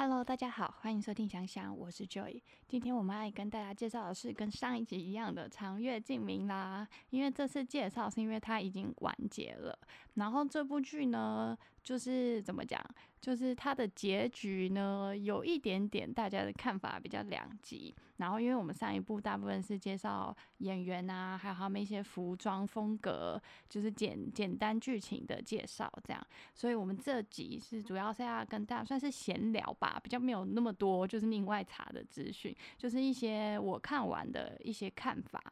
[0.00, 2.40] Hello，大家好，欢迎收听想想，我是 Joy。
[2.68, 9.76] 今天我们爱跟大家介绍的是跟上一集一样的长月烬明啦，因为这次介绍是因为它已经完结了。
[10.14, 12.78] 然后这部剧呢，就是怎么讲，
[13.18, 17.94] 就是它的结局呢，有一点点大家的看法比较两极。
[18.18, 23.40] 然后因为我们上一部大部分是介绍演员啊，还有他们一些服装风格，
[23.70, 35.42] 就是简简单剧情的介绍这样，所以我们这集是主要是要跟大家算是闲聊吧，比较没有那么多就是另外查的资讯，就是一些我看完的一些看法。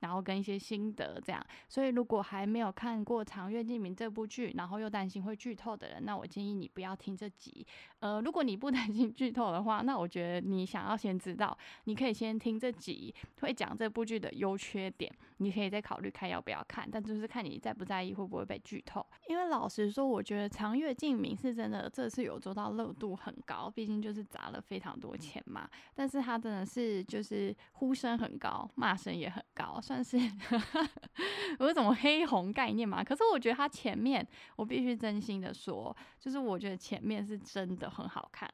[0.00, 7.66] 然后跟一些心得这样，所以如果还没有看过《长月烬明》这部剧，然后又担心会剧透的人，那我建议你不要听这集。
[8.00, 19.04] 呃，如果你不担心剧透的话，那我觉得你想要先知道，你可以先听这集，会讲这部剧的优缺点，你可以再考虑看要不要看，但就是看你在不在意会不会被剧透。
[19.28, 25.68] 因为老实说，我觉得《长月烬明》是真的这次有做到热度很高，毕竟就是砸了非常多钱嘛。
[25.94, 29.80] 但是它真的是就是呼声很高，骂声也很高。
[29.86, 30.18] 算是
[31.60, 33.04] 有一种黑红概念嘛？
[33.04, 38.52] 可是我觉得它前面，我必须真心的说，就是我觉得前面是真的很好看。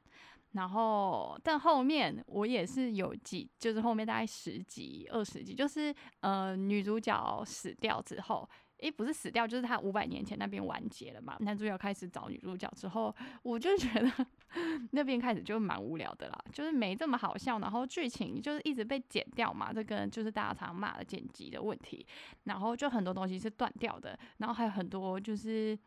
[0.50, 8.46] 然后，但后面我也是有几，就是后面大概十集、二十集，就是呃女主角死掉之后。
[8.82, 11.36] 诶，不是死掉，就是他五百年前那边完结了嘛。
[11.40, 14.26] 男主角开始找女主角之后，我就觉得
[14.90, 19.72] 那边开始就蛮无聊的啦，就是没这么好笑，然后剧情就是一直被剪掉嘛。
[19.72, 22.04] 这个就是大家常骂的剪辑的问题，
[22.44, 25.78] 然后就很多东西是断掉的，然后还有很多就是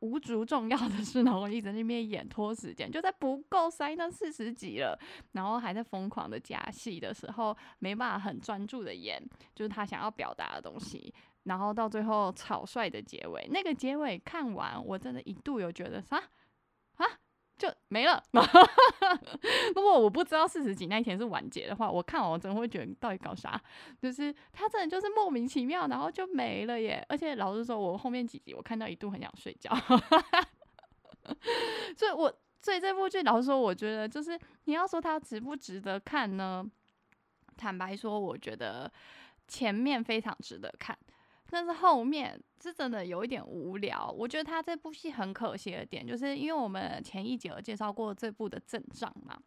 [0.00, 4.98] 无足重要的事，然后一直在那边演拖时间，就在不够塞那四十集了，
[5.32, 9.22] 然后还在疯狂的加戏的时候，没办法很专注的演，
[9.54, 11.14] 就是他想要表达的东西。
[11.44, 16.16] 然后到最后草率的结尾，那个结尾看完，我真的一度有觉得啥
[16.96, 17.06] 啊
[17.56, 18.20] 就没了。
[19.74, 23.60] 如果我不知道四十集那一天是完结的话，我看完我真的会觉得到底搞啥？
[23.98, 27.04] 就是他真的就是莫名其妙，然后就没了耶。
[27.08, 29.72] 而且老实说，我后面几集我看到一度很想睡觉。
[31.96, 36.64] 所以，我所以这部剧老实说，我觉得就是你要说它值不值得看呢？
[37.56, 38.90] 坦白说，我觉得
[39.46, 40.98] 前面非常值得看。
[41.54, 49.38] 但是后面是真的有一点无聊，我觉得他这部戏很可惜的点，就是因为我们前一节有介绍过这部的阵仗嘛，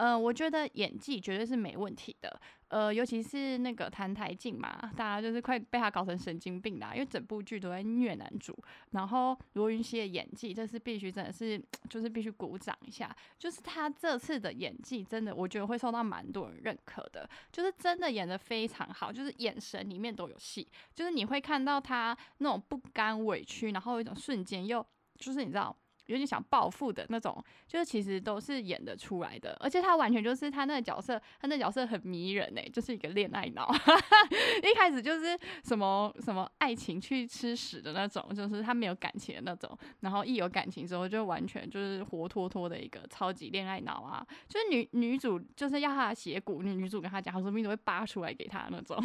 [0.00, 2.40] 嗯，我觉得演技绝对是没问题的。
[2.68, 8.56] 呃，尤其是那个谭台烬嘛，大家就是快被他搞成神经病啦，因为整部剧都在虐男主。
[8.92, 13.14] 然后罗云熙的演技，这是必须真的是，就是必须鼓掌一下。
[13.38, 24.86] 就是他这次的演技，真的我觉得会受到蛮多人认可的，就是真的演的非常好，就是眼神里面都有戏，就是你会看到他那种不甘委屈，然后一种瞬间又
[25.18, 25.76] 就是你知道。
[26.10, 33.72] 有点想报复的那种，就是其实都是演得出来的，而且他完全就是他那个角色，他那角色很迷人哎，就是一个恋爱脑，
[34.62, 49.00] 一开始就是什么什么爱情去吃屎的那种，就是他没有感情的那种，然后一有感情之后就完全就是活脱脱的一个超级恋爱脑啊，就是女女主就是要他的血骨，女女主跟他讲，他说不定都会扒出来给他那种，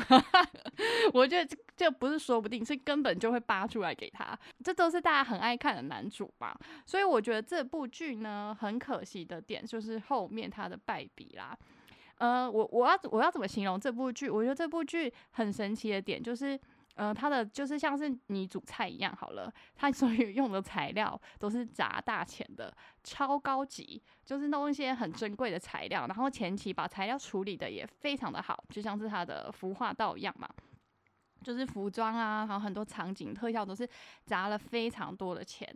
[1.14, 6.58] 我觉得这这不是说不定，是根本就会扒出来给他，这都是大家很爱看的男主吧。
[6.96, 11.54] 所以我觉得这部剧呢，很可惜的点就是后面它的败笔啦。
[12.20, 14.30] 呃，我我要我要怎么形容这部剧？
[14.30, 16.58] 我觉得这部剧很神奇的点就是，
[16.94, 22.74] 呃，它的就是像是你煮菜一样好了，它所有用的材料都是砸大钱的，
[23.04, 30.50] 超高级，就是弄一些很珍贵的材料，然后前期把材料处理的也非常的好，就像是它的服化道一样嘛。
[31.46, 33.88] 就是服装啊，然后很多场景特效都是
[34.26, 35.72] 砸了非常多的钱。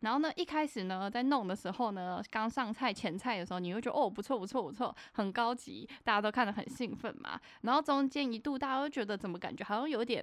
[0.00, 7.40] 然后呢，一开始呢，在弄的时候呢，刚上菜前菜的时候，你会觉得哦，不错不错不错，很高级，大家都看得很兴奋嘛。
[7.62, 10.22] 然后中间一度大家都觉得怎么感觉好像有点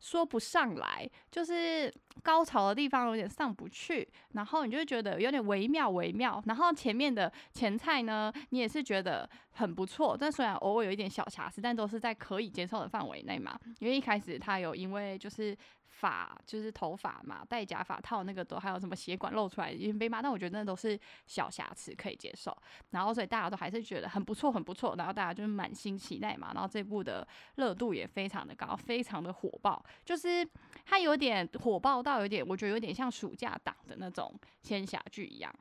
[0.00, 1.92] 说不上来，就是
[2.22, 4.06] 高潮的地方有点上不去。
[4.32, 6.42] 然后你就觉得有点微妙微妙。
[6.44, 13.58] 然后前面的前菜呢，你也是觉得很不错，但虽然偶尔有一点小瑕疵，但都是在可以接受的范围内嘛。
[13.78, 14.32] 因为一开始。
[14.42, 15.56] 他有因为就是
[15.86, 22.56] 发就是头发嘛，戴假发套那个都还有什么血管露出来，因为被骂，但我觉得那都是小瑕疵可以接受。
[22.90, 24.96] 然后所以大家都还是觉得很不错，很不错。
[24.96, 26.50] 然后大家就是满心期待嘛。
[26.54, 27.26] 然后这部的
[27.56, 29.84] 热度也非常的高，非常的火爆。
[30.04, 30.48] 就是
[30.84, 35.54] 它有点火爆到有点，我觉得有点像暑假档的那种仙侠剧一样。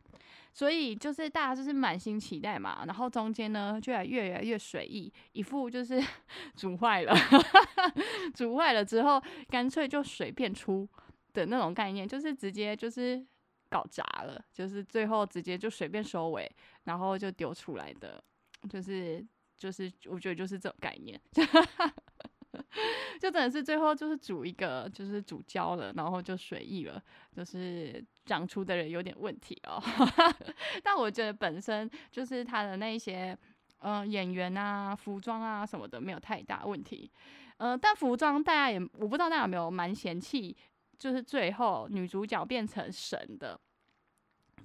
[0.54, 6.02] 所以就是大家就是满心期待嘛，然后中间呢就越来越随意，一副就是
[6.56, 7.16] 煮坏了，
[8.36, 10.88] 煮坏了之后干脆就随便出
[11.34, 13.26] 的那种概念，就是直接就是
[13.70, 16.50] 搞砸了，就是最后直接就随便收尾，
[16.84, 18.22] 然后就丢出来的，
[18.70, 19.26] 就是
[19.58, 21.20] 就是我觉得就是这种概念，
[23.22, 27.00] 就真的是最后就是煮一个就是煮焦了，然后就随意了，
[27.32, 29.80] 就是讲出的人有点问题哦，
[30.84, 33.38] 但我觉得本身就是他的那些
[33.82, 37.12] 嗯演员啊、服装啊什么的没有太大问题，
[37.58, 40.58] 嗯，但服装大家也我不知道大家有没有蛮嫌弃。
[40.98, 43.60] 就是最后女主角变成神的，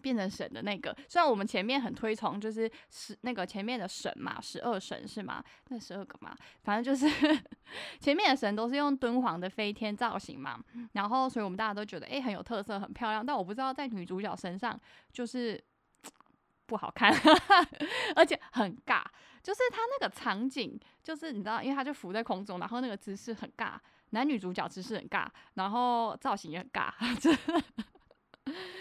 [0.07, 0.97] 变成神的那个。
[1.09, 5.43] 虽然我们前面很推崇，就是十那个前面的神嘛，十二神是吗？
[5.71, 6.33] 那十二个嘛，
[6.63, 7.13] 反正就是
[7.99, 10.63] 前面的神都是用敦煌的飞天造型嘛。
[10.93, 13.27] 然后，所以我们大家都觉得哎很有特色，很漂亮。
[13.27, 14.81] 但我不知道在女主角身上
[15.13, 15.61] 就是
[16.67, 17.13] 不好看，
[18.15, 19.03] 而且很尬。
[19.43, 23.73] 就是她那个场景，就是你知道，因为她就浮在空中，然后那个姿势很尬。
[24.11, 26.93] 男女主角姿势很尬，然后造型也很尬，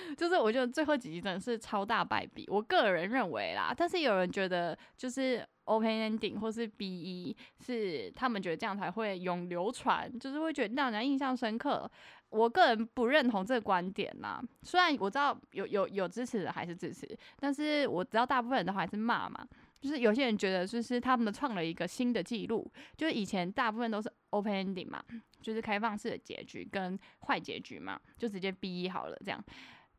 [0.18, 2.46] 就是我觉得最后几集真的是超大败笔。
[2.50, 11.90] 我个人认为啦，但是有人觉得就是 open ending 或是 B E 是他们觉得这样才会永流传，就是会觉得让人印象深刻。
[12.30, 17.08] 我个人不认同这个观点啦，虽然我知道有有有支持的还是支持，
[17.40, 19.48] 但是我知道大部分人都还是骂嘛。
[19.82, 25.04] 就是有些人觉得，就是他们创了一个新的记录，就是以前大部分都是 open ending 嘛，
[25.42, 26.98] 就是开放式的结局跟
[27.28, 29.42] 坏结局嘛，就直接 B 好了这样。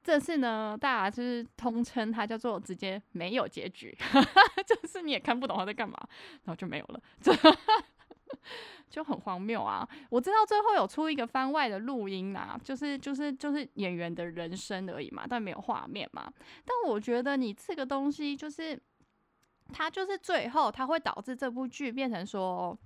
[0.07, 3.93] 这次呢，大家就是通称它叫做直接没有结局，
[4.65, 5.97] 就是你也看不懂他在干嘛，
[6.45, 7.33] 然后就没有了，这
[8.89, 9.89] 就很荒谬啊！
[10.09, 16.33] 我知道最后有出一个番外的录音啊，就是就是就是演员的人生而已嘛，但没有画面嘛。
[16.65, 18.81] 但我觉得你这个东西就是。
[19.73, 22.79] 它就是最后，它会导致这部剧变成说，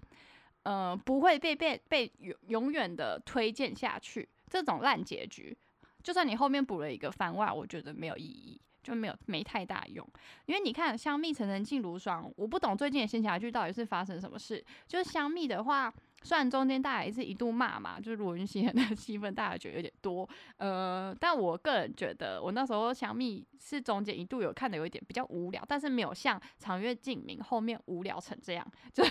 [0.62, 4.26] 呃，不会被被被永永远的推荐下去。
[4.48, 5.54] 这种烂结局，
[6.02, 10.06] 就算你后面补了一个番外，我觉得没有意义，就没有没太大用。
[10.46, 14.64] 因为你看，香蜜沉沉烬如霜，我不懂最近的仙侠剧到底是发生什么事。
[14.86, 15.92] 就是香蜜的话。
[16.22, 29.02] 虽然中间大家也是一度骂嘛，就是罗云熙的戏份大家觉得有点多，呃，但我个人觉得我那时候香蜜是中间一度有看的有一点比较无聊，但是没有像长月烬明后面无聊成这样，就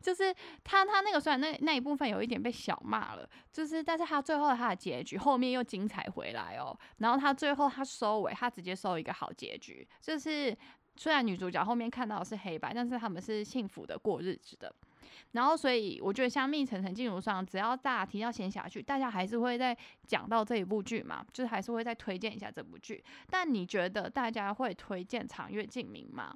[0.00, 10.56] 就是他他那个虽然那那一部分有一点被小骂了，就是但是他最后他的结局后面又精彩回来哦，然后他最后他收尾他直接收一个好结局，就是
[10.96, 14.74] 虽然女主角后面看到的是黑白，但是他们是幸福的过日子的。
[15.32, 19.76] 然后，所以我觉得像《蜜沉沉烬如霜》，只要大家提到仙侠剧，大家还是会在
[20.06, 23.04] 讲到这一部剧嘛，就是还是会再推荐一下这部剧。
[23.28, 26.34] 但你觉得大家会推荐《长月烬明》吗？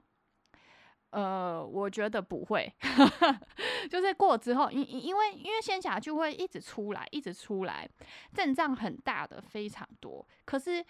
[1.10, 2.72] 呃，我觉得不会，
[3.90, 7.88] 就是过之后，因因为因为仙侠剧会一直出来，一直出来，
[8.32, 10.84] 阵仗很大的非常多，可是。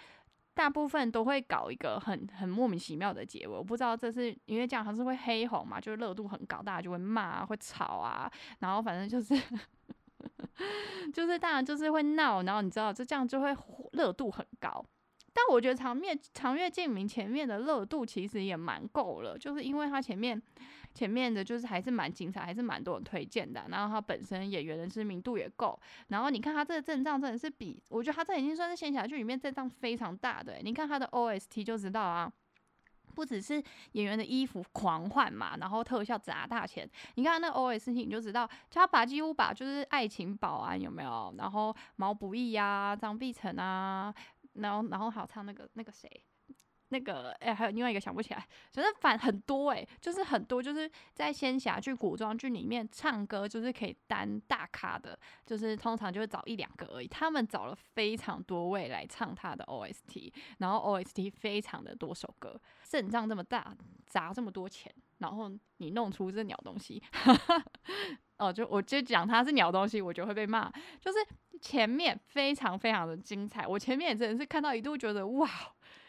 [0.54, 8.28] 大部分都会搞一个很很莫名其妙的结尾，我不知道这是因为这样还是会黑红嘛，就是热度很高，大家就会骂、会吵啊，
[8.58, 9.40] 然后反正就是
[11.14, 13.56] 就是当然就是会闹，然后你知道，就这样就会
[13.92, 14.84] 热度很高。
[15.32, 20.40] 但我觉得长面长月烬明前面的热度其实也蛮够了，就是因为它前面。
[20.94, 23.66] 前面的就是还是蛮精彩，还是蛮多人推荐的。
[23.68, 25.78] 然后他本身演员的知名度也够。
[26.08, 30.56] 然后你看他这个阵仗真的是比，我觉得他这已经算是仙侠剧里面阵仗非常大的。
[30.62, 32.32] 你看他的 OST 就知道啊，
[33.14, 36.88] 不只是演员的衣服狂换嘛，然后特效砸大钱。
[37.14, 41.32] 你看那 OST 你就知道，他把几乎把就是爱情保安有没有？
[41.38, 44.12] 然后毛不易呀、张碧晨啊，
[44.58, 46.08] 然后然后还有唱那个那个谁。
[46.90, 57.06] 那个哎，还有另外一个想不起来，反正反很多哎，就是很多，就是在仙侠剧、古装剧里面唱歌，就是可以担大咖的，就是通常就是找一两个而已。
[57.06, 67.64] 他们找了非常多位来唱他的 OST，然后 OST 非常的多首歌，阵仗这么大，砸这么多钱，然后你弄出这鸟东西，哈哈
[68.38, 70.72] 哦，就我就讲他是鸟东西，我就会被骂。
[71.00, 71.18] 就是
[71.60, 75.48] 前面非常非常的精彩，我前面也真的是看到一度觉得哇。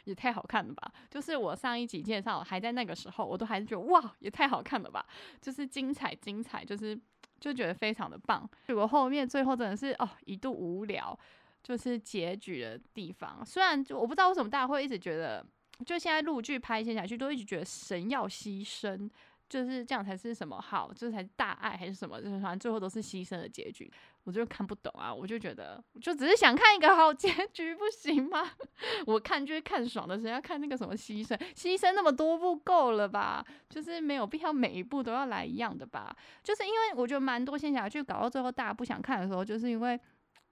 [0.06, 0.92] 也太好看了吧！
[1.08, 5.06] 就是我上一集介绍还在那个时候，我都还是觉得哇，也太好看了吧！
[5.40, 7.00] 就是精彩精彩，就是
[7.40, 8.50] 就觉得非常的棒。
[8.66, 11.16] 结果后面最后真的是哦，一度无聊，
[11.62, 13.46] 就是结局的地方。
[13.46, 15.46] 虽然就我不知道为什么大家会一直觉得，
[15.86, 19.08] 就现在录剧拍一些下去都一直觉得神要牺牲。
[19.50, 22.22] 就是这样才是什么好，这才是大爱还是什么？
[22.22, 23.92] 就是反正最后都是牺牲的结局，
[24.24, 25.12] 我就看不懂啊！
[25.12, 28.50] 我就觉得，就只是想看一个好结局，不行吗？
[29.08, 31.36] 我看就是看爽的，谁要看那个什么牺牲？
[31.56, 33.44] 牺牲那么多部够了吧？
[33.70, 36.16] 就是没有必要每一部都要来一样的吧？
[36.44, 40.00] 就是因为我觉得蛮多仙侠剧搞到最后大家不想看的时候，就是因为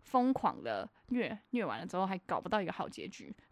[0.08, 3.34] 疯狂的虐虐完了之后还搞不到一个好结局，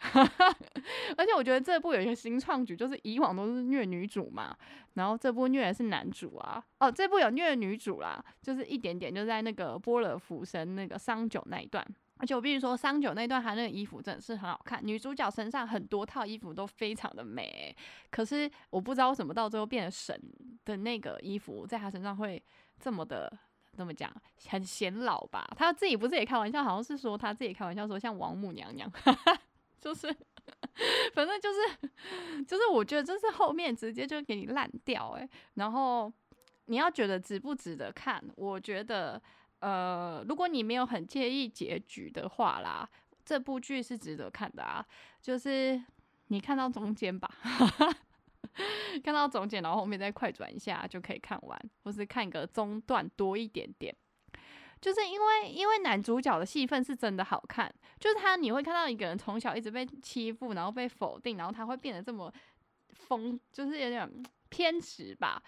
[1.17, 4.55] 而且我觉得这部有一个新创举，就是以往都是虐女主嘛，
[4.93, 11.85] 然后这部虐的是男主啊，哦，这部有虐女主啦，就是一点点就在那个波勒浮生那个桑九那一段。
[12.17, 17.75] 而且我必须说，桑九那段他那个衣服真的是很好看，女主角身上很多套衣服都非常的美。
[18.09, 20.17] 可是我不知道为什么到最后变得神
[20.63, 22.41] 的那个衣服，在她身上会
[22.79, 23.29] 这么的
[23.75, 24.11] 怎么讲，
[24.49, 25.47] 很显老吧？
[25.57, 28.91] 他自己不是也开玩笑，好像是说他自己开玩笑说像王母娘娘，
[29.79, 30.07] 就是
[31.13, 35.29] 反正就是就是我觉得就是后面直接就给你烂掉诶。
[35.55, 36.11] 然后
[36.65, 39.21] 你要觉得值不值得看，我觉得。
[39.59, 42.87] 呃，如果你没有很介意结局的话啦，
[43.23, 44.85] 这部剧是值得看的啊。
[45.23, 45.81] 就是
[46.27, 47.27] 你看到中间吧，
[49.03, 53.95] 看到中间，然后后面再快转一下就可以看完，或是看个中段多一点点。
[54.81, 62.31] 就是因为因为男主角的戏份是真的好看，就是他你会看到一个人从小一直被欺负，然后被否定，然后他会变得这么
[62.89, 64.09] 疯，就是有点
[64.49, 65.41] 偏执吧。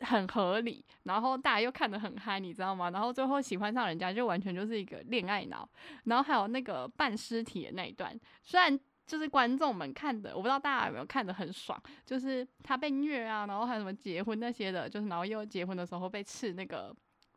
[0.00, 2.88] 很合理，然后大家又看得很嗨，你知道吗？
[2.88, 5.68] 然后最后喜欢上人家，就完全就是一个恋爱脑。
[6.04, 16.94] 然后还有那个扮尸体的那一段，虽然就是观众们看的，我不知道大家有没有看得很爽，就是他被虐啊，然后还有什么结婚那些的，就是然后又结婚的时候被刺那个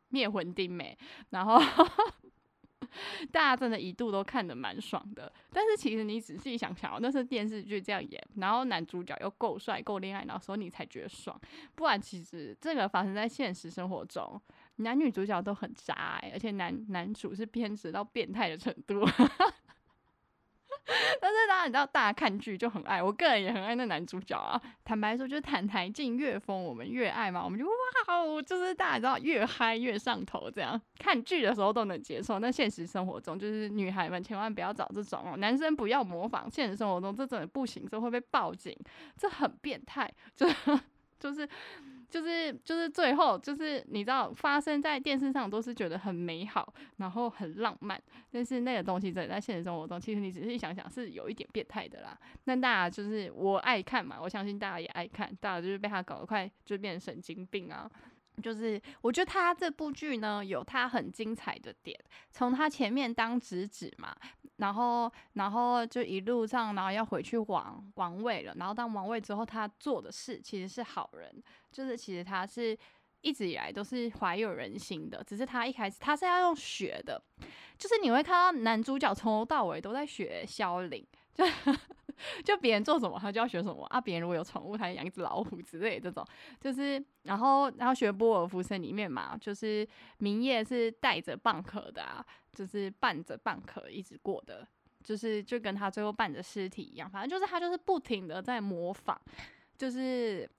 [0.10, 0.98] 灭魂钉没，
[1.30, 1.62] 然后。
[3.32, 11.40] 大家真的一度都看得蛮爽的，但是其实你仔细想想，那是电视剧这样演，然后男主角又够帅、够恋爱脑，所以你才觉得爽。
[11.76, 14.40] 不然其实这个发生在现实生活中，
[14.78, 19.06] 男女主角都很渣，而且男男主是偏执到变态的程度。
[21.68, 24.60] 你知道，大家看剧就很爱，我个人也很爱那男主角啊。
[24.84, 27.44] 坦白说，就是坦台进越疯，我们越爱嘛。
[27.44, 27.72] 我们就哇
[28.08, 32.40] 哦，就是大家知道越嗨越上头，这样看剧的时候都能接受。
[32.40, 36.50] 那现实生活中，就是女孩们千万不要找这种哦，男生不要模仿。
[36.50, 38.76] 现实生活中这种不行，这会被报警，
[39.18, 40.48] 这很变态，就
[41.20, 41.48] 就是。
[42.10, 52.18] 就是就是最后就是你知道发生在电视上都是觉得很美好，然后很浪漫，但是那个东西在在现实生活中，其实你仔细想想是有一点变态的啦。
[52.46, 57.90] 那大家就是我爱看嘛，我相信大家也爱看，大家就是被他搞得快就变成神经病啊。
[58.42, 62.00] 就是我觉得他这部剧呢有他很精彩的点，
[62.32, 64.16] 从他前面当直子嘛，
[64.58, 72.78] 然后然后就一路上然后要回去王王位了，然后当王位之后他做的事其实是好人，就是其实他是
[73.22, 77.20] 一直以来都是怀有人心的，只是他一开始他是要用学的，
[77.78, 81.06] 就是你会看到男主角从头到尾都在学萧凌，
[81.38, 81.46] 就。
[82.44, 84.02] 就别人做什么，他就要学什么啊！
[84.02, 86.26] 别人如果有宠物，他养一只老虎之类这种，
[86.60, 94.68] 就是然后然后学波尔夫生里面嘛，就是明夜是带着蚌壳的啊，就是伴着蚌壳一直过的，
[95.04, 99.16] 就是就跟他最后伴着尸体一样，反正就是他就是不停的在模仿，
[99.78, 100.50] 就是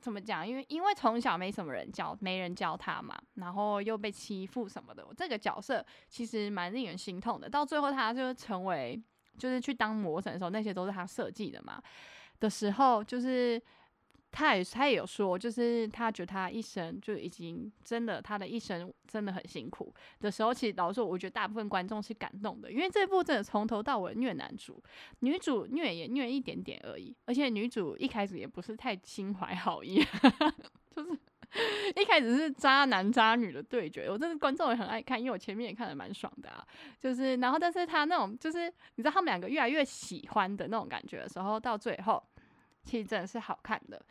[0.00, 0.44] 怎么讲？
[0.44, 7.48] 因为因为从小没什么人教，没人教他嘛，然后又被欺负什么的，这个角色其实蛮令人心痛的。
[7.48, 9.00] 到最后他就成为。
[9.38, 11.82] 就是去当魔神的时候，那些都是他设计的嘛。
[12.40, 13.60] 的时候，就是
[14.30, 24.82] 他也他也有说，就是他觉得他一生就已经真的，他的一生真的很辛苦的时候，其实老实说，我觉得大部分观众是感动的，因为这部真的从头到尾虐男主，
[25.20, 30.04] 女主虐也虐一点点而已，而且女主一开始也不是太心怀好意，
[30.94, 31.18] 就是。
[31.96, 36.66] 一开始是渣男渣女的对决，我真的观众也很爱看，因为我前面也看的蛮爽的啊。
[37.00, 42.22] 就是，然后但是他那种，就是你知道他们两个越来越喜欢的那种感觉的时候，到最后
[42.82, 44.04] 其实真的是好看的。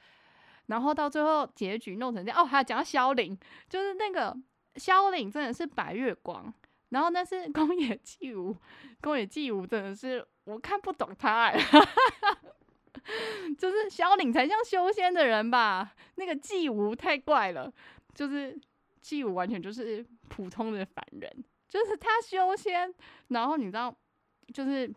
[0.67, 3.37] 然后到最后结局弄成这样，哦，还要讲到萧凌，
[3.69, 4.35] 就是那个
[4.75, 6.51] 萧凌真的是白月光，
[6.89, 8.55] 然后那是宫野纪 武，
[9.01, 11.59] 宫野纪武真的是我看不懂他哎。
[13.57, 15.93] 就是萧岭才像修仙的人吧？
[16.15, 17.71] 那个季无太怪了，
[18.13, 18.59] 就是
[19.01, 21.31] 季无完全就是普通的凡人，
[21.69, 22.93] 就是他修仙，
[23.27, 23.95] 然后你知道，
[24.53, 24.91] 就是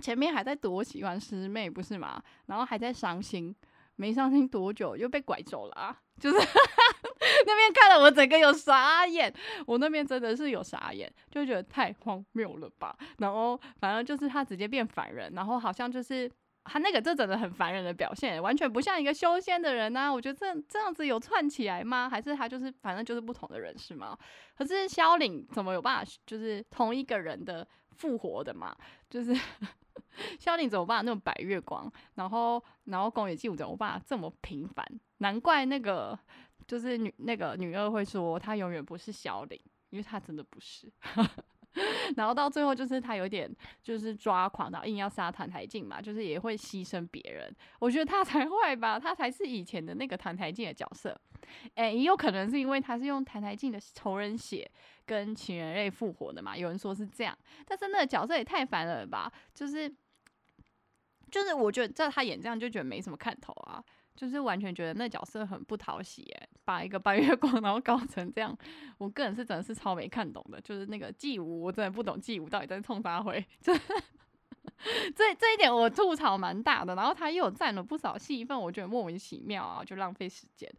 [0.00, 2.22] 前面还在多喜欢师妹不是吗？
[2.46, 3.54] 然后还在伤心，
[3.96, 5.96] 没伤心多久又被拐走了啊！
[6.18, 6.36] 就是
[7.46, 9.32] 那边看了我整个有傻眼，
[9.66, 12.96] 我那边真的是有傻眼，就觉得太荒谬了吧？
[13.18, 16.30] 然后反正就是他直接变凡人，然后好像就是。
[16.72, 20.08] 他那个这真的很烦人的表现，完全不像一个修仙的人呐。
[20.08, 22.08] 我觉得这这样子有串起来吗？
[22.08, 24.16] 还是他就是反正就是不同的人是吗？
[24.56, 28.72] 可是萧凛怎么有办法就是同一个人的复活的嘛？
[29.10, 29.34] 就是
[30.38, 31.90] 萧凛怎么办那种白月光？
[32.14, 34.86] 然后然后宫野纪武怎么办这么平凡？
[35.18, 36.16] 难怪那个
[36.68, 40.88] 就是女那个女二会说他永远不是萧岭，因为他真的不是。
[42.16, 43.48] 然后到最后就是他有点
[43.82, 47.54] 就是抓狂，然后硬要杀谭台静嘛，就是也会牺牲别人。
[47.78, 51.18] 我觉得他才坏吧，他才是以前的那个谭台静的角色。
[51.74, 54.70] 哎，也有可能是因为他是用谭台静的仇人血
[55.06, 57.36] 跟情人类复活的嘛，有人说是这样。
[57.66, 59.88] 但是那个角色也太烦了吧，就是
[61.30, 63.82] 就是我觉得在他演这样就觉得没什么看头啊。
[64.16, 68.56] 就是完全觉得那角色很不讨喜哎，把一个白月光然后搞成这样，
[68.96, 70.60] 我个人是真的是超没看懂的。
[70.60, 76.94] 就是那个季武，我真的不懂季武到底在冲啥回， 这这这一点我吐槽蛮大的。
[76.94, 80.72] 然后他又占了不少戏份，我觉得莫名其妙啊，就浪费时间，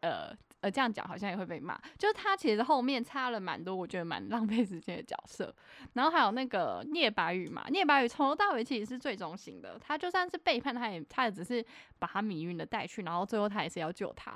[0.00, 0.36] 呃。
[0.60, 1.78] 呃，这样讲好像也会被骂。
[1.96, 5.54] 就是他其实后面插了蛮多，我觉得蛮浪费时间的角色。
[5.92, 9.78] 然后还有那个聂白羽嘛，聂白羽从头到尾其实是最忠心的。
[9.78, 11.64] 他就算是背叛，他也他也只是
[11.98, 14.32] 把他迷晕的带去，然后最后他也是要救他。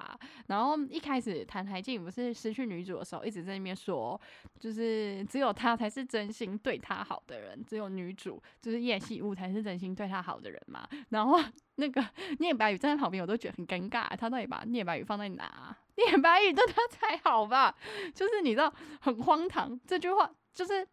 [0.46, 4.20] 然后一开始谭台静不是失去女主的时候，一直在那边说，
[4.60, 10.88] 就是只有他才是真心对他好的人，只有女主就是叶喜雾才是真心对他好的人嘛。
[11.08, 11.40] 然后
[11.76, 12.04] 那个
[12.38, 15.76] 聂白羽站在旁边，我都觉得很尴尬，他到底把聂白羽放在哪？
[15.96, 17.74] 聂白羽对他才好吧，
[18.14, 20.86] 就是你知道很荒唐这句话，就是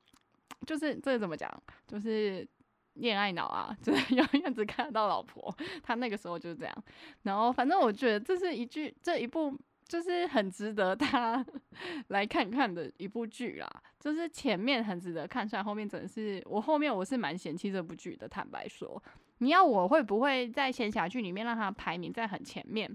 [0.66, 1.50] 就是这怎么讲，
[1.88, 2.48] 就是
[2.96, 6.84] 恋爱脑啊，就是 永远只看得到老婆，他那个时候就是这样。
[7.24, 9.58] 然后反正我觉得这是一句这一部
[9.88, 11.46] 就是很值得他
[12.10, 13.70] 来看看的一部剧啦，
[14.00, 19.02] 就是前面很值得看，出来后面真的是我后面我是蛮嫌弃这部剧的，坦白说。
[19.40, 22.90] 你要我会不会在仙侠剧里面让他排名在很前面？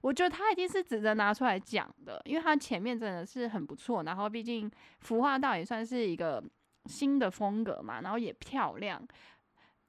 [0.00, 4.02] 我觉得他一定是值得拿出来讲的，因为他前面真的是很不错。
[4.02, 6.42] 然后毕竟服化道也算是一个
[6.86, 9.02] 新的风格嘛，然后也漂亮。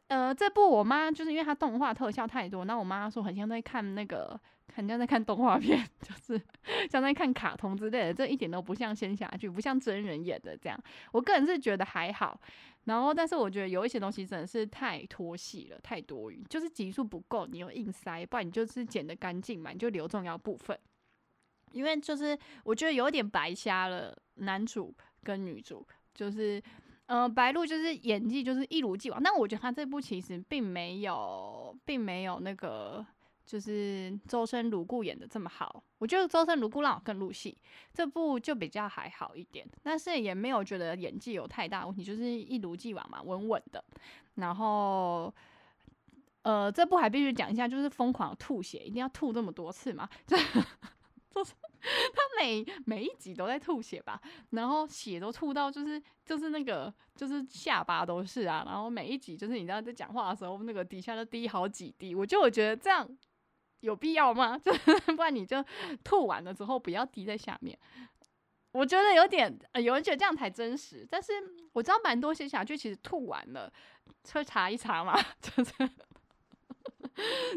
[0.08, 4.40] 呃，这部我妈就是因为它动画特效太多，那我妈说很像在看那个，
[4.74, 6.42] 很像在看动画片， 就是
[6.90, 10.82] 像在看卡通之类的，这一点都不像仙侠剧，不像真人演的这样。
[11.12, 12.40] 我个人是觉得还好。
[12.86, 20.80] 然后，但是我觉得有一些东西真的是太拖戏了，太多余，就是集数不够，你又硬塞，不然你就是剪得干净嘛，你就留重要部分。
[21.74, 26.63] 因为就是我觉得有点白瞎了男主跟女主，就是
[27.08, 33.06] 呃白鹿就是演技就是一如既往，但我觉得他这部其实并没有，并没有那个。
[33.48, 37.58] 就是周深、卢固演的这么好，我觉得周深、卢固让我更入戏，
[37.93, 43.82] 这部就比较还好一点，但是也没有觉得演技有太大问题，就是一如既往嘛，稳稳的。
[44.36, 45.34] 然后，
[46.41, 50.10] 呃，这部还必须讲一下，就是疯狂吐血，一定要吐这么多次嘛？
[51.82, 54.21] 他每每一集都在吐血吧？
[54.52, 63.08] 然后血都吐到就是就是那个就是下巴都是啊，然后每一集就是你知道在讲话的时候，那个底下都滴好几滴，我就我觉得这样。
[63.82, 64.58] 有必要吗？
[64.65, 64.73] 就
[65.15, 65.63] 不然你就
[66.04, 67.78] 吐完了之后不要滴在下面。
[68.71, 71.08] 我觉得有点，有人觉得这样才真实。
[71.10, 71.32] 但是
[71.73, 73.71] 我知道蛮多仙侠剧其实吐完了，
[74.34, 75.71] 会查一查嘛，就 是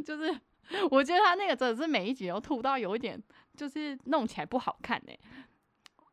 [0.04, 0.40] 就是，
[0.90, 3.20] 我觉得他那个真的是每一集都吐到有一点，
[3.60, 5.18] 就是弄起来不好看哎。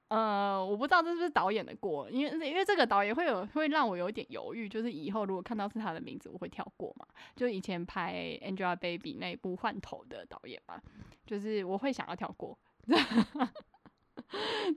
[0.10, 7.06] 呃，我不知道这是不是导演的锅，因为因为这个导演会有会让我有点犹豫，就是以后如果看到是他的名字，我会跳过嘛。
[7.38, 10.82] 就以前拍《Angelababy》那部换头的导演嘛，
[11.26, 12.58] 就是我会想要跳过。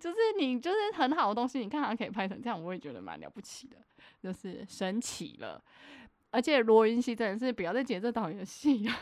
[0.00, 3.76] 就是你就是很好的东西，你看他可以拍成这样，我也觉得蛮了不起的，
[4.22, 5.61] 就是神奇了。
[6.30, 8.94] 而且罗云熙真的是不要再接这导演的戏了。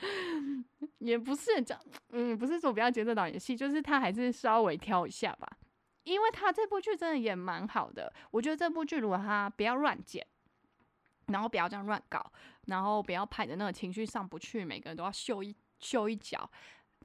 [0.98, 1.78] 也不是讲，
[2.10, 5.48] 嗯，不是说不要接这导演戏，就是他还是稍微挑一下吧，
[6.04, 8.12] 因为他这部剧真的也蛮好的。
[8.30, 10.26] 我觉得这部剧如果他不要乱剪，
[11.26, 12.32] 然后不要这样乱搞，
[12.66, 16.50] 然后不要拍的那个情绪上不去，每个人都要秀一秀一脚，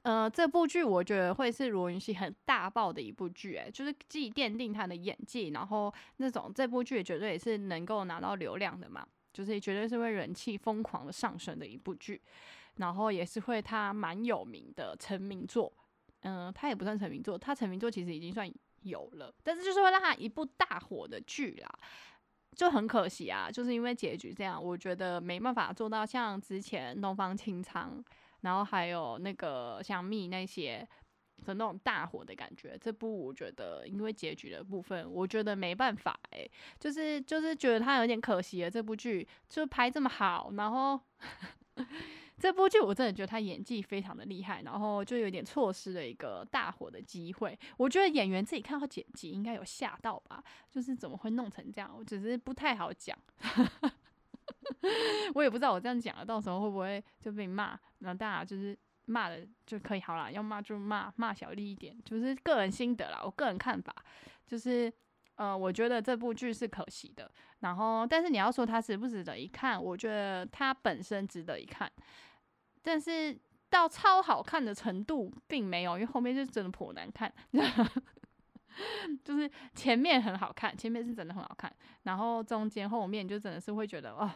[0.02, 12.20] 呃，这部剧我觉得会是罗云熙很大爆的一部剧，诶，就是既奠定他的演技，然后那种这部剧绝对也是能够拿到流量的嘛，就是绝对是会人气疯狂的上升的一部剧。
[12.76, 15.72] 然后也是会他蛮有名的成名作，
[16.20, 18.50] 嗯，他也不算成名作，他成名作其实已经算
[18.82, 21.68] 有了，但是就是会让他一部大火的剧啦，
[22.54, 28.04] 就很可惜啊，就是因为结局这样，我觉得没办法做到像之前东方青苍，
[28.42, 30.86] 然后还有那个像蜜那些
[31.44, 32.76] 的那种大火的感觉。
[32.78, 38.70] 这部我觉得因为结局的部分，我觉得没办法诶，就是就是觉得他有点可惜了。
[38.70, 41.00] 这部剧就拍这么好，然后。
[42.38, 47.58] 这部剧我真的觉得他演技非常的厉害，然后就有点错失了一个大火的机会。
[47.76, 51.90] 我觉得演员自己看到剪辑应该有吓到吧，就是怎么会弄成这样？
[51.96, 53.16] 我只是不太好讲，
[55.34, 57.78] 我也不知道我这样讲了，到时候会不会就被骂？
[57.98, 63.94] 那大家就是骂的就可以好了，要骂就骂骂小丽一点，就是个人心得啦，我个人看法
[64.46, 64.92] 就是
[65.36, 67.30] 呃，我觉得这部剧是可惜的。
[67.60, 71.90] 然后，但是你要说它值不值得一看，我觉得它本身值得一看，
[72.86, 73.36] 但是
[73.68, 77.32] 到超好看的程度并没有，因为后面就真的颇难看。
[79.24, 84.30] 就是前面很好看，前面是真的很好看，然后中间后面就真的是会觉得哦。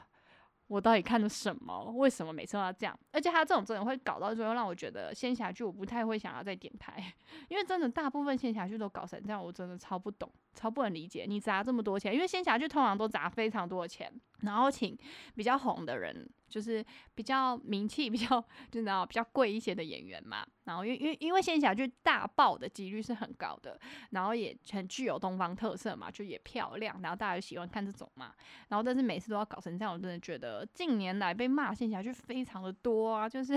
[0.66, 1.84] 我到底看了什么？
[1.96, 2.98] 为什么每次都要这样？
[3.12, 6.94] 而且他这种真的会搞到最后，让我觉得仙侠剧我不太会想要再点开，
[7.48, 11.24] 因为真的大部分仙侠剧都搞成这样，我真的超不懂，超不能理解。
[11.28, 14.96] 你砸这么多钱，因为仙侠剧通常都砸非常多的钱，然后请
[15.34, 16.28] 比较红的人。
[16.50, 18.40] 就是比较名气比较，
[18.72, 20.44] 就知道比较贵一些的演员嘛。
[20.64, 23.78] 然后因为因为因为仙侠剧大爆的几率是很高的，
[24.10, 28.34] 然后也很具有东方特色嘛，就也漂亮，然后大家就喜欢看这种嘛。
[28.66, 33.56] 然后但是每次都要搞成这样，我真的觉得近年来被骂仙侠剧非常的多啊，就是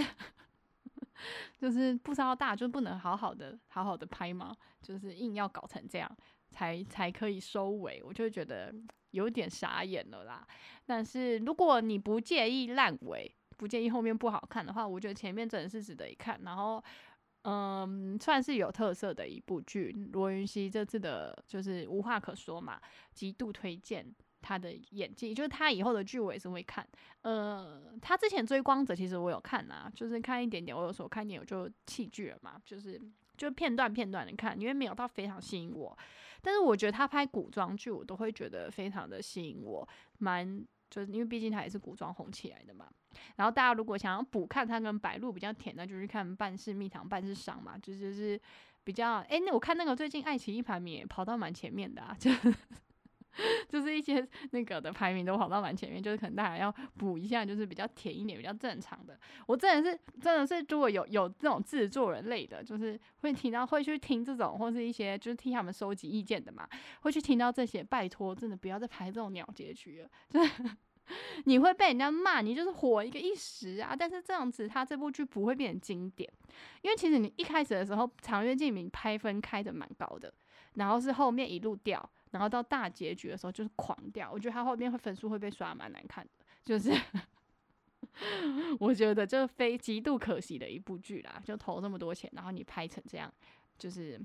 [1.57, 4.55] 就是不知道大家就不能好好的好好的拍吗？
[4.83, 6.15] 就是硬要搞成这样
[6.51, 8.71] 才才可以收尾，我就觉得。
[9.13, 10.45] 有点傻眼了啦，
[10.85, 16.39] 但是如果你不介意烂尾，不介意后面不好看的话，我觉得前面真的是值得一看。
[16.43, 16.83] 然后，
[17.43, 19.91] 嗯，算是有特色的一部剧。
[20.13, 22.81] 罗云熙这次的就是无话可说嘛，
[23.13, 24.03] 极度推荐
[24.41, 26.85] 他的演技，就是他以后的剧我也是会看。
[27.21, 32.99] 呃，他之前追光者其实我有看啊，就是看一点点，我有时候看一点我就弃剧了嘛，就是
[33.37, 35.97] 就片段片段的看，因为没有到非常吸引我。
[36.41, 39.87] 但是我觉得他拍古装剧，我都会觉得非常的吸引我，
[40.19, 42.87] 蛮就是因为毕竟他也是古装红起来的嘛。
[43.35, 48.39] 然后大家如果想要补看他跟白鹿比较甜那，就去看《半是蜜糖半是伤》嘛，就就是
[48.83, 52.29] 比较哎，那我看那个最近爱奇艺排名也跑到蛮前面的啊，就。
[53.69, 59.17] 就是一些那个的排名都跑到蛮前面，就是可能大家要补一下，就是比较甜一点、比较正常的。
[59.47, 66.67] 我真的是真的是，如果有有这种制作人类的，就是会听到会去听这种，或是一些就是替他们收集意见的嘛，
[67.01, 67.83] 会去听到这些。
[67.83, 70.65] 拜托，真的不要再拍这种鸟结局了， 就是
[71.45, 73.95] 你会被人家骂，你就是火一个一时啊。
[73.95, 76.31] 但是这样子，他这部剧不会变成经典，
[76.81, 80.33] 因为其实你一开始的时候，长月烬明拍分开的蛮高的，
[80.75, 82.09] 然后是后面一路掉。
[82.33, 86.31] 然后到大结局的时候就是狂掉，我觉得他后面会分数会被刷蛮难看的，
[86.65, 86.91] 就是
[88.79, 93.31] 我觉得这非极度可惜的一部剧啦，就投这么多钱，然后你拍成这样，
[93.77, 94.19] 就是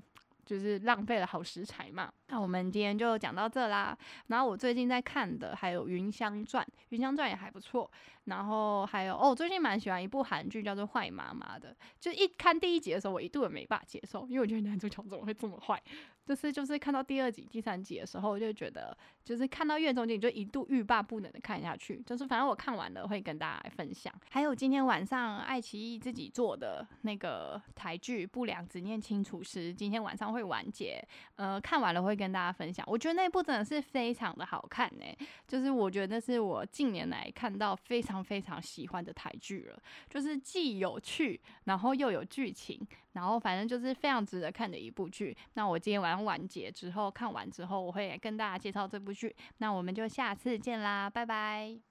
[0.45, 2.11] 就是浪费了好食材嘛。
[2.27, 3.97] 那我们今天就讲到这啦。
[4.27, 7.89] 然后我最近在看的还有《云香传》，《云香传》也还不错。
[8.25, 11.75] 然后还有哦，最近蛮喜欢一部韩剧，叫做《坏妈妈》的。
[11.99, 15.81] 就一看第一集的时候，我一度也没办法接受，因为我觉得男主角怎么会这么坏？
[16.29, 21.99] 就是就是看到第二集、第三集的时候，我就觉得就是看到越中间，就一度欲罢不能的看下去。
[22.05, 24.13] 就是反正我看完了会跟大家分享。
[24.29, 31.03] 还有今天晚上爱奇艺自己做的那个台剧《不良执念清除师》，今天晚上会完结。
[31.35, 32.85] 呃，看完了会跟大家分享。
[32.87, 35.05] 我觉得那部真的是非常的好看呢，
[35.47, 38.19] 就是我觉得那是我近年来看到非常。
[38.29, 42.77] 非常喜欢的台剧了，就是既有趣，然后又有剧情，
[43.13, 45.35] 然后反正就是非常值得看的一部剧。
[45.53, 49.35] 那我今天晚上完结之后看完之后，我会跟大家介绍这部剧。
[49.57, 51.88] 那我们就下次见啦，拜拜。